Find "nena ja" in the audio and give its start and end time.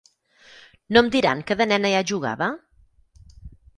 1.73-2.03